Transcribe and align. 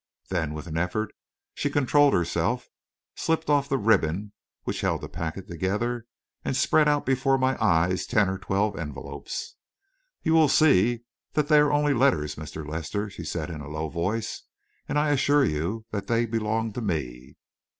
Then, 0.29 0.55
with 0.55 0.65
an 0.65 0.77
effort, 0.79 1.13
she 1.53 1.69
controlled 1.69 2.15
herself, 2.15 2.67
slipped 3.15 3.51
off 3.51 3.69
the 3.69 3.77
ribbon 3.77 4.31
which 4.63 4.81
held 4.81 5.01
the 5.01 5.07
packet 5.07 5.47
together, 5.47 6.07
and 6.43 6.57
spread 6.57 6.87
out 6.87 7.05
before 7.05 7.37
my 7.37 7.55
eyes 7.63 8.07
ten 8.07 8.27
or 8.27 8.39
twelve 8.39 8.75
envelopes. 8.79 9.57
"You 10.23 10.33
will 10.33 10.49
see 10.49 11.03
that 11.33 11.49
they 11.49 11.59
are 11.59 11.71
only 11.71 11.93
letters, 11.93 12.33
Mr. 12.33 12.67
Lester," 12.67 13.11
she 13.11 13.23
said 13.23 13.51
in 13.51 13.61
a 13.61 13.69
low 13.69 13.89
voice, 13.89 14.41
"and 14.89 14.97
I 14.97 15.09
assure 15.11 15.45
you 15.45 15.85
that 15.91 16.07
they 16.07 16.25
belong 16.25 16.73
to 16.73 16.81
me." 16.81 17.37